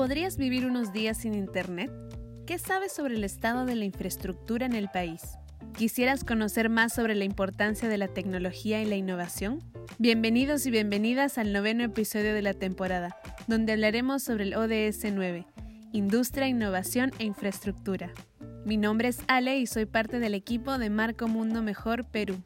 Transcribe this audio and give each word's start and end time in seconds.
¿Podrías 0.00 0.38
vivir 0.38 0.64
unos 0.64 0.94
días 0.94 1.18
sin 1.18 1.34
Internet? 1.34 1.92
¿Qué 2.46 2.58
sabes 2.58 2.90
sobre 2.90 3.16
el 3.16 3.22
estado 3.22 3.66
de 3.66 3.76
la 3.76 3.84
infraestructura 3.84 4.64
en 4.64 4.72
el 4.72 4.88
país? 4.88 5.20
¿Quisieras 5.76 6.24
conocer 6.24 6.70
más 6.70 6.94
sobre 6.94 7.14
la 7.14 7.24
importancia 7.24 7.86
de 7.86 7.98
la 7.98 8.08
tecnología 8.08 8.80
y 8.80 8.86
la 8.86 8.96
innovación? 8.96 9.62
Bienvenidos 9.98 10.64
y 10.64 10.70
bienvenidas 10.70 11.36
al 11.36 11.52
noveno 11.52 11.84
episodio 11.84 12.32
de 12.32 12.40
la 12.40 12.54
temporada, 12.54 13.14
donde 13.46 13.74
hablaremos 13.74 14.22
sobre 14.22 14.44
el 14.44 14.54
ODS 14.54 15.04
9, 15.12 15.46
Industria, 15.92 16.48
Innovación 16.48 17.12
e 17.18 17.24
Infraestructura. 17.24 18.10
Mi 18.64 18.78
nombre 18.78 19.08
es 19.08 19.18
Ale 19.28 19.58
y 19.58 19.66
soy 19.66 19.84
parte 19.84 20.18
del 20.18 20.32
equipo 20.32 20.78
de 20.78 20.88
Marco 20.88 21.28
Mundo 21.28 21.60
Mejor 21.60 22.06
Perú. 22.06 22.42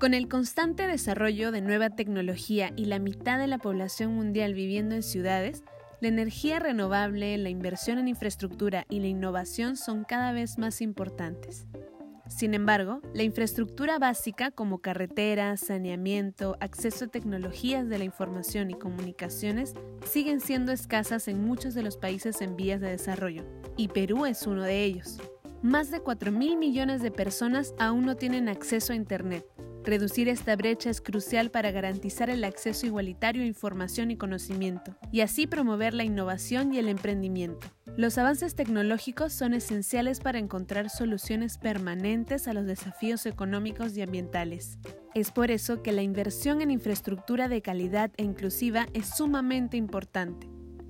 Con 0.00 0.14
el 0.14 0.28
constante 0.28 0.86
desarrollo 0.86 1.52
de 1.52 1.60
nueva 1.60 1.90
tecnología 1.90 2.72
y 2.74 2.86
la 2.86 2.98
mitad 2.98 3.38
de 3.38 3.46
la 3.46 3.58
población 3.58 4.14
mundial 4.14 4.54
viviendo 4.54 4.94
en 4.94 5.02
ciudades, 5.02 5.62
la 6.00 6.08
energía 6.08 6.58
renovable, 6.58 7.36
la 7.36 7.50
inversión 7.50 7.98
en 7.98 8.08
infraestructura 8.08 8.86
y 8.88 9.00
la 9.00 9.08
innovación 9.08 9.76
son 9.76 10.04
cada 10.04 10.32
vez 10.32 10.56
más 10.56 10.80
importantes. 10.80 11.66
Sin 12.28 12.54
embargo, 12.54 13.02
la 13.12 13.24
infraestructura 13.24 13.98
básica 13.98 14.50
como 14.50 14.78
carreteras, 14.78 15.60
saneamiento, 15.60 16.56
acceso 16.60 17.04
a 17.04 17.08
tecnologías 17.08 17.86
de 17.86 17.98
la 17.98 18.04
información 18.04 18.70
y 18.70 18.78
comunicaciones 18.78 19.74
siguen 20.06 20.40
siendo 20.40 20.72
escasas 20.72 21.28
en 21.28 21.44
muchos 21.44 21.74
de 21.74 21.82
los 21.82 21.98
países 21.98 22.40
en 22.40 22.56
vías 22.56 22.80
de 22.80 22.88
desarrollo, 22.88 23.44
y 23.76 23.88
Perú 23.88 24.24
es 24.24 24.46
uno 24.46 24.62
de 24.62 24.82
ellos. 24.82 25.18
Más 25.60 25.90
de 25.90 26.00
4 26.00 26.32
mil 26.32 26.56
millones 26.56 27.02
de 27.02 27.10
personas 27.10 27.74
aún 27.78 28.06
no 28.06 28.16
tienen 28.16 28.48
acceso 28.48 28.94
a 28.94 28.96
Internet, 28.96 29.44
Reducir 29.82 30.28
esta 30.28 30.56
brecha 30.56 30.90
es 30.90 31.00
crucial 31.00 31.50
para 31.50 31.70
garantizar 31.70 32.28
el 32.28 32.44
acceso 32.44 32.86
igualitario 32.86 33.42
a 33.42 33.46
información 33.46 34.10
y 34.10 34.16
conocimiento, 34.16 34.94
y 35.10 35.22
así 35.22 35.46
promover 35.46 35.94
la 35.94 36.04
innovación 36.04 36.74
y 36.74 36.78
el 36.78 36.88
emprendimiento. 36.88 37.66
Los 37.96 38.18
avances 38.18 38.54
tecnológicos 38.54 39.32
son 39.32 39.54
esenciales 39.54 40.20
para 40.20 40.38
encontrar 40.38 40.90
soluciones 40.90 41.56
permanentes 41.56 42.46
a 42.46 42.52
los 42.52 42.66
desafíos 42.66 43.24
económicos 43.24 43.96
y 43.96 44.02
ambientales. 44.02 44.78
Es 45.14 45.30
por 45.30 45.50
eso 45.50 45.82
que 45.82 45.92
la 45.92 46.02
inversión 46.02 46.60
en 46.60 46.70
infraestructura 46.70 47.48
de 47.48 47.62
calidad 47.62 48.10
e 48.18 48.24
inclusiva 48.24 48.86
es 48.92 49.08
sumamente 49.16 49.76
importante 49.76 50.46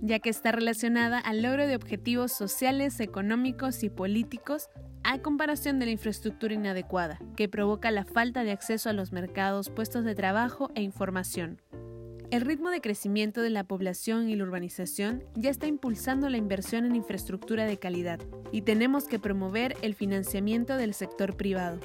ya 0.00 0.18
que 0.18 0.28
está 0.28 0.52
relacionada 0.52 1.18
al 1.18 1.40
logro 1.40 1.66
de 1.66 1.76
objetivos 1.76 2.30
sociales, 2.32 3.00
económicos 3.00 3.82
y 3.82 3.88
políticos 3.88 4.68
a 5.04 5.18
comparación 5.18 5.78
de 5.78 5.84
la 5.84 5.92
infraestructura 5.92 6.54
inadecuada, 6.54 7.18
que 7.36 7.48
provoca 7.48 7.90
la 7.90 8.04
falta 8.04 8.42
de 8.42 8.52
acceso 8.52 8.88
a 8.88 8.94
los 8.94 9.12
mercados, 9.12 9.68
puestos 9.68 10.04
de 10.04 10.14
trabajo 10.14 10.70
e 10.74 10.82
información. 10.82 11.60
El 12.30 12.40
ritmo 12.40 12.70
de 12.70 12.80
crecimiento 12.80 13.42
de 13.42 13.50
la 13.50 13.64
población 13.64 14.28
y 14.28 14.34
la 14.34 14.44
urbanización 14.44 15.22
ya 15.36 15.50
está 15.50 15.66
impulsando 15.66 16.30
la 16.30 16.38
inversión 16.38 16.86
en 16.86 16.96
infraestructura 16.96 17.66
de 17.66 17.76
calidad 17.76 18.18
y 18.50 18.62
tenemos 18.62 19.04
que 19.04 19.18
promover 19.18 19.76
el 19.82 19.94
financiamiento 19.94 20.76
del 20.76 20.94
sector 20.94 21.36
privado. 21.36 21.78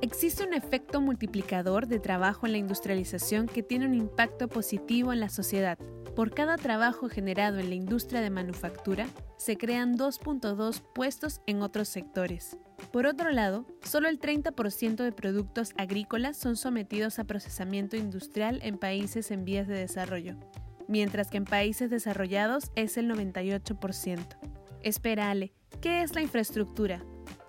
Existe 0.00 0.44
un 0.44 0.54
efecto 0.54 1.00
multiplicador 1.00 1.86
de 1.86 2.00
trabajo 2.00 2.46
en 2.46 2.52
la 2.52 2.58
industrialización 2.58 3.46
que 3.46 3.62
tiene 3.62 3.86
un 3.86 3.94
impacto 3.94 4.48
positivo 4.48 5.12
en 5.12 5.20
la 5.20 5.28
sociedad, 5.28 5.78
por 6.16 6.32
cada 6.32 6.56
trabajo 6.56 7.10
generado 7.10 7.58
en 7.58 7.68
la 7.68 7.74
industria 7.74 8.22
de 8.22 8.30
manufactura, 8.30 9.06
se 9.36 9.58
crean 9.58 9.98
2.2 9.98 10.82
puestos 10.94 11.42
en 11.46 11.60
otros 11.60 11.88
sectores. 11.88 12.56
Por 12.90 13.06
otro 13.06 13.30
lado, 13.30 13.66
solo 13.82 14.08
el 14.08 14.18
30% 14.18 14.96
de 14.96 15.12
productos 15.12 15.74
agrícolas 15.76 16.38
son 16.38 16.56
sometidos 16.56 17.18
a 17.18 17.24
procesamiento 17.24 17.96
industrial 17.96 18.60
en 18.62 18.78
países 18.78 19.30
en 19.30 19.44
vías 19.44 19.68
de 19.68 19.74
desarrollo, 19.74 20.36
mientras 20.88 21.28
que 21.28 21.36
en 21.36 21.44
países 21.44 21.90
desarrollados 21.90 22.72
es 22.76 22.96
el 22.96 23.10
98%. 23.10 24.18
Espera, 24.82 25.30
Ale, 25.30 25.52
¿qué 25.82 26.00
es 26.00 26.14
la 26.14 26.22
infraestructura? 26.22 27.04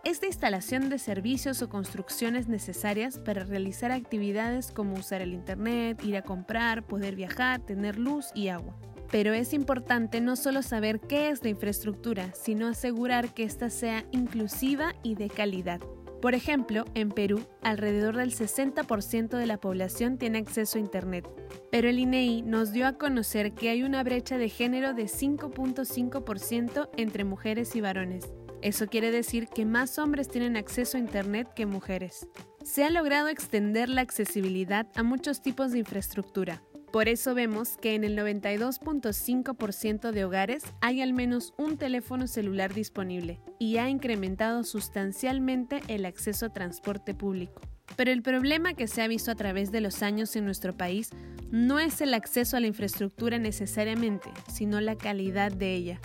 Esta 0.08 0.26
instalación 0.26 0.88
de 0.88 1.00
servicios 1.00 1.62
o 1.62 1.68
construcciones 1.68 2.48
necesarias 2.48 3.20
para 3.20 3.44
realizar 3.44 3.92
actividades 3.92 4.72
como 4.72 4.94
usar 4.94 5.22
el 5.22 5.34
Internet, 5.34 6.02
ir 6.02 6.16
a 6.16 6.22
comprar, 6.22 6.88
poder 6.88 7.18
viajar, 7.18 7.60
tener 7.66 8.00
luz 8.00 8.28
y 8.34 8.48
agua. 8.48 8.80
Pero 9.12 9.34
es 9.34 9.52
importante 9.52 10.22
no 10.22 10.38
solo 10.38 10.62
saber 10.62 11.02
qué 11.02 11.28
es 11.28 11.44
la 11.44 11.50
infraestructura, 11.50 12.34
sino 12.34 12.68
asegurar 12.68 13.34
que 13.34 13.44
ésta 13.44 13.70
sea 13.70 14.06
inclusiva 14.12 14.96
y 15.04 15.16
de 15.16 15.28
calidad. 15.28 15.82
Por 16.22 16.36
ejemplo, 16.36 16.86
en 16.94 17.10
Perú, 17.10 17.46
alrededor 17.62 18.16
del 18.16 18.34
60% 18.34 19.38
de 19.38 19.46
la 19.46 19.60
población 19.60 20.18
tiene 20.18 20.38
acceso 20.38 20.78
a 20.78 20.82
Internet, 20.82 21.28
pero 21.70 21.90
el 21.90 22.00
INEI 22.00 22.40
e 22.40 22.44
nos 22.44 22.72
dio 22.72 22.88
a 22.88 22.94
conocer 22.94 23.52
que 23.52 23.68
hay 23.72 23.84
una 23.84 24.04
brecha 24.04 24.38
de 24.38 24.48
género 24.48 24.94
de 24.94 25.08
5.5% 25.08 26.92
entre 26.96 27.26
mujeres 27.26 27.76
y 27.76 27.82
varones. 27.82 28.32
Eso 28.62 28.88
quiere 28.88 29.12
decir 29.12 29.48
que 29.48 29.66
más 29.66 30.00
hombres 30.00 30.28
tienen 30.28 30.58
acceso 30.58 30.98
a 30.98 31.00
Internet 31.00 31.48
que 31.56 31.66
mujeres. 31.66 32.28
Se 32.64 32.84
ha 32.84 32.90
logrado 32.90 33.28
extender 33.28 33.88
la 33.90 34.02
accesibilidad 34.02 34.88
a 34.96 35.04
muchos 35.04 35.42
tipos 35.42 35.72
de 35.72 35.80
infraestructura. 35.80 36.62
Por 36.92 37.10
eso 37.10 37.36
vemos 37.36 37.78
que 37.78 37.96
en 37.96 38.04
el 38.04 38.18
92.5% 38.18 40.12
de 40.12 40.26
hogares 40.26 40.64
hay 40.82 41.02
al 41.02 41.14
menos 41.14 41.54
un 41.58 41.78
teléfono 41.78 42.28
celular 42.28 42.74
disponible 42.74 43.40
y 43.60 43.78
ha 43.78 43.90
incrementado 43.90 44.64
sustancialmente 44.64 45.82
el 45.90 46.06
acceso 46.06 46.46
a 46.48 46.54
transporte 46.54 47.14
público. 47.14 47.62
Pero 47.96 48.12
el 48.12 48.22
problema 48.22 48.74
que 48.74 48.88
se 48.88 49.02
ha 49.02 49.08
visto 49.08 49.32
a 49.32 49.36
través 49.36 49.72
de 49.72 49.82
los 49.82 50.02
años 50.02 50.36
en 50.36 50.46
nuestro 50.46 50.76
país 50.76 51.10
no 51.52 51.80
es 51.80 52.02
el 52.02 52.14
acceso 52.14 52.58
a 52.58 52.60
la 52.60 52.68
infraestructura 52.68 53.38
necesariamente, 53.38 54.30
sino 54.52 54.82
la 54.82 54.98
calidad 54.98 55.52
de 55.52 55.74
ella. 55.74 56.02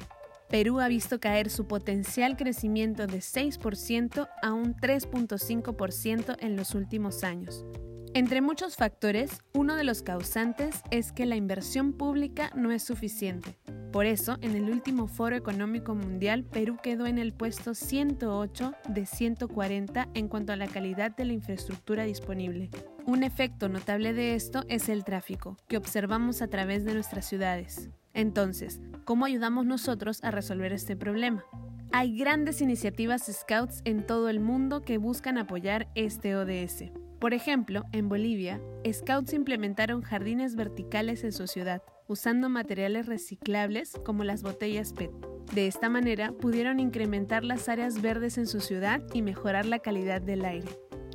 Perú 0.52 0.80
ha 0.80 0.88
visto 0.88 1.18
caer 1.18 1.48
su 1.48 1.66
potencial 1.66 2.36
crecimiento 2.36 3.06
de 3.06 3.20
6% 3.20 4.28
a 4.42 4.52
un 4.52 4.76
3.5% 4.76 6.36
en 6.40 6.56
los 6.56 6.74
últimos 6.74 7.24
años. 7.24 7.64
Entre 8.12 8.42
muchos 8.42 8.76
factores, 8.76 9.41
uno 9.54 9.76
de 9.76 9.84
los 9.84 10.02
causantes 10.02 10.82
es 10.91 11.10
que 11.10 11.24
la 11.24 11.36
inversión 11.36 11.94
pública 11.94 12.50
no 12.54 12.70
es 12.70 12.82
suficiente. 12.82 13.58
Por 13.92 14.04
eso, 14.04 14.36
en 14.42 14.54
el 14.54 14.68
último 14.68 15.06
Foro 15.06 15.36
Económico 15.36 15.94
Mundial, 15.94 16.44
Perú 16.44 16.76
quedó 16.82 17.06
en 17.06 17.16
el 17.16 17.32
puesto 17.32 17.74
108 17.74 18.74
de 18.91 19.06
140 19.06 20.10
en 20.12 20.28
cuanto 20.28 20.52
a 20.52 20.56
la 20.56 20.68
calidad 20.68 21.16
de 21.16 21.24
la 21.24 21.32
infraestructura 21.32 22.04
disponible. 22.04 22.68
Un 23.06 23.22
efecto 23.22 23.70
notable 23.70 24.12
de 24.12 24.34
esto 24.34 24.64
es 24.68 24.91
el 24.91 25.04
tráfico, 25.04 25.56
que 25.66 25.78
observamos 25.78 26.42
a 26.42 26.48
través 26.48 26.84
de 26.84 26.92
nuestras 26.92 27.24
ciudades. 27.24 27.88
Entonces, 28.14 28.80
¿cómo 29.04 29.24
ayudamos 29.24 29.66
nosotros 29.66 30.22
a 30.22 30.30
resolver 30.30 30.72
este 30.72 30.96
problema? 30.96 31.44
Hay 31.92 32.16
grandes 32.16 32.62
iniciativas 32.62 33.30
Scouts 33.30 33.82
en 33.84 34.06
todo 34.06 34.28
el 34.28 34.40
mundo 34.40 34.82
que 34.82 34.98
buscan 34.98 35.36
apoyar 35.36 35.88
este 35.94 36.36
ODS. 36.36 36.84
Por 37.20 37.34
ejemplo, 37.34 37.84
en 37.92 38.08
Bolivia, 38.08 38.60
Scouts 38.90 39.32
implementaron 39.34 40.02
jardines 40.02 40.56
verticales 40.56 41.22
en 41.22 41.32
su 41.32 41.46
ciudad, 41.46 41.82
usando 42.08 42.48
materiales 42.48 43.06
reciclables 43.06 43.92
como 44.04 44.24
las 44.24 44.42
botellas 44.42 44.92
PET. 44.92 45.10
De 45.54 45.66
esta 45.66 45.88
manera 45.88 46.32
pudieron 46.32 46.80
incrementar 46.80 47.44
las 47.44 47.68
áreas 47.68 48.00
verdes 48.00 48.38
en 48.38 48.46
su 48.46 48.60
ciudad 48.60 49.02
y 49.12 49.22
mejorar 49.22 49.66
la 49.66 49.80
calidad 49.80 50.22
del 50.22 50.44
aire. 50.44 50.68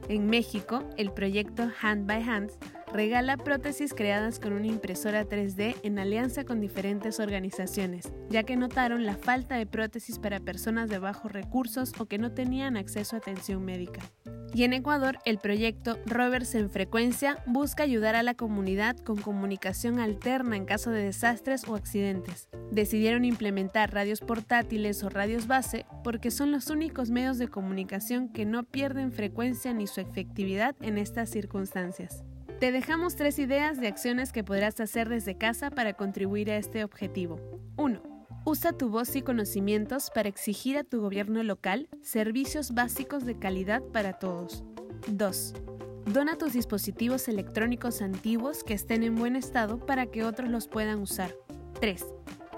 En 0.09 0.27
México, 0.27 0.87
el 0.95 1.11
proyecto 1.11 1.69
Hand 1.81 2.07
by 2.07 2.21
Hands 2.21 2.57
regala 2.93 3.37
prótesis 3.37 3.93
creadas 3.93 4.39
con 4.39 4.53
una 4.53 4.67
impresora 4.67 5.25
3D 5.25 5.75
en 5.83 5.99
alianza 5.99 6.45
con 6.45 6.59
diferentes 6.62 7.19
organizaciones, 7.19 8.12
ya 8.29 8.44
que 8.44 8.56
notaron 8.56 9.06
la 9.06 9.15
falta 9.15 9.56
de 9.56 9.65
prótesis 9.65 10.19
para 10.19 10.39
personas 10.39 10.89
de 10.89 11.00
bajos 11.00 11.31
recursos 11.31 11.94
o 12.00 12.06
que 12.06 12.17
no 12.17 12.31
tenían 12.31 12.77
acceso 12.77 13.15
a 13.15 13.19
atención 13.19 13.63
médica. 13.63 14.01
Y 14.53 14.63
en 14.63 14.73
Ecuador, 14.73 15.19
el 15.25 15.38
proyecto 15.38 16.00
Rovers 16.06 16.56
en 16.56 16.69
Frecuencia 16.69 17.44
busca 17.45 17.83
ayudar 17.83 18.15
a 18.15 18.23
la 18.23 18.33
comunidad 18.33 18.97
con 18.97 19.17
comunicación 19.17 20.00
alterna 20.00 20.56
en 20.56 20.65
caso 20.65 20.89
de 20.89 21.03
desastres 21.03 21.67
o 21.67 21.75
accidentes. 21.75 22.50
Decidieron 22.71 23.25
implementar 23.25 23.94
radios 23.94 24.21
portátiles 24.21 25.03
o 25.03 25.09
radios 25.09 25.47
base 25.47 25.85
porque 26.03 26.31
son 26.31 26.51
los 26.51 26.69
únicos 26.69 27.12
medios 27.12 27.38
de 27.38 27.50
comunicación 27.50 28.29
que 28.29 28.45
no 28.45 28.63
pierden 28.63 29.12
frecuencia 29.12 29.73
ni 29.73 29.85
su 29.85 30.01
efectividad 30.01 30.75
en 30.81 30.97
estas 30.97 31.29
circunstancias. 31.29 32.23
Te 32.59 32.71
dejamos 32.71 33.15
tres 33.15 33.38
ideas 33.38 33.80
de 33.80 33.88
acciones 33.88 34.31
que 34.31 34.44
podrás 34.44 34.80
hacer 34.80 35.09
desde 35.09 35.38
casa 35.38 35.69
para 35.69 35.94
contribuir 35.94 36.50
a 36.50 36.57
este 36.57 36.83
objetivo. 36.83 37.39
1. 37.75 38.01
Usa 38.45 38.74
tu 38.74 38.89
voz 38.89 39.15
y 39.15 39.21
conocimientos 39.21 40.09
para 40.09 40.27
exigir 40.27 40.75
a 40.75 40.83
tu 40.83 41.00
gobierno 41.00 41.44
local 41.44 41.88
servicios 42.01 42.74
básicos 42.74 43.25
de 43.25 43.38
calidad 43.38 43.83
para 43.94 44.13
todos. 44.13 44.63
2. 45.07 45.54
Dona 46.12 46.36
tus 46.36 46.54
dispositivos 46.54 47.27
electrónicos 47.27 48.01
antiguos 48.01 48.63
que 48.63 48.74
estén 48.74 49.03
en 49.03 49.13
buen 49.13 49.36
estado 49.36 49.86
para 49.86 50.07
que 50.07 50.24
otros 50.24 50.50
los 50.50 50.68
puedan 50.68 51.00
usar. 51.00 51.36
3. 51.80 52.07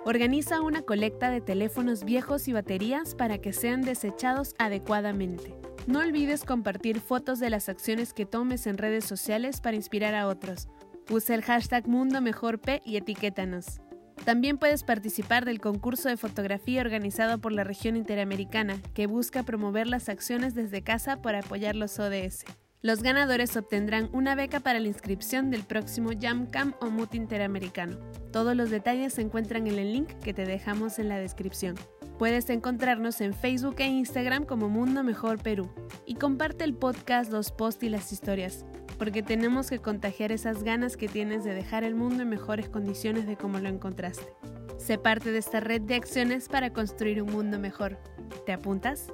Organiza 0.05 0.61
una 0.61 0.81
colecta 0.81 1.29
de 1.29 1.41
teléfonos 1.41 2.05
viejos 2.05 2.47
y 2.47 2.53
baterías 2.53 3.15
para 3.15 3.39
que 3.39 3.51
sean 3.51 3.81
desechados 3.81 4.55
adecuadamente. 4.59 5.53
No 5.89 6.01
olvides 6.01 6.45
compartir 6.45 7.01
fotos 7.01 7.39
de 7.39 7.49
las 7.49 7.67
acciones 7.67 8.13
que 8.13 8.27
tomes 8.27 8.67
en 8.67 8.77
redes 8.77 9.05
sociales 9.05 9.59
para 9.59 9.75
inspirar 9.75 10.13
a 10.13 10.27
otros. 10.27 10.67
Usa 11.09 11.33
el 11.33 11.41
hashtag 11.41 11.87
Mundo 11.87 12.21
Mejor 12.21 12.61
y 12.85 12.97
etiquétanos. 12.97 13.81
También 14.23 14.59
puedes 14.59 14.83
participar 14.83 15.45
del 15.45 15.59
concurso 15.59 16.07
de 16.07 16.15
fotografía 16.15 16.81
organizado 16.81 17.39
por 17.39 17.53
la 17.53 17.63
región 17.63 17.97
interamericana, 17.97 18.79
que 18.93 19.07
busca 19.07 19.41
promover 19.41 19.87
las 19.87 20.09
acciones 20.09 20.53
desde 20.53 20.83
casa 20.83 21.23
para 21.23 21.39
apoyar 21.39 21.75
los 21.75 21.97
ODS. 21.97 22.45
Los 22.83 23.01
ganadores 23.01 23.57
obtendrán 23.57 24.11
una 24.13 24.35
beca 24.35 24.59
para 24.59 24.79
la 24.79 24.89
inscripción 24.89 25.49
del 25.49 25.63
próximo 25.63 26.11
JamCam 26.11 26.75
o 26.81 26.91
MUT 26.91 27.15
Interamericano. 27.15 27.97
Todos 28.31 28.55
los 28.55 28.69
detalles 28.69 29.13
se 29.13 29.23
encuentran 29.23 29.65
en 29.65 29.79
el 29.79 29.91
link 29.91 30.09
que 30.19 30.35
te 30.35 30.45
dejamos 30.45 30.99
en 30.99 31.09
la 31.09 31.17
descripción. 31.17 31.73
Puedes 32.19 32.49
encontrarnos 32.49 33.21
en 33.21 33.33
Facebook 33.33 33.75
e 33.77 33.87
Instagram 33.87 34.43
como 34.43 34.67
Mundo 34.67 35.05
Mejor 35.05 35.41
Perú. 35.41 35.69
Y 36.05 36.15
comparte 36.15 36.65
el 36.65 36.73
podcast, 36.73 37.31
los 37.31 37.53
posts 37.53 37.83
y 37.83 37.87
las 37.87 38.11
historias, 38.11 38.65
porque 38.97 39.23
tenemos 39.23 39.69
que 39.69 39.79
contagiar 39.79 40.33
esas 40.33 40.65
ganas 40.65 40.97
que 40.97 41.07
tienes 41.07 41.45
de 41.45 41.53
dejar 41.53 41.85
el 41.85 41.95
mundo 41.95 42.23
en 42.23 42.29
mejores 42.29 42.67
condiciones 42.67 43.25
de 43.25 43.37
como 43.37 43.59
lo 43.59 43.69
encontraste. 43.69 44.33
Sé 44.77 44.97
parte 44.97 45.31
de 45.31 45.37
esta 45.37 45.61
red 45.61 45.81
de 45.83 45.95
acciones 45.95 46.49
para 46.49 46.73
construir 46.73 47.21
un 47.21 47.31
mundo 47.31 47.57
mejor. 47.57 47.97
¿Te 48.45 48.51
apuntas? 48.51 49.13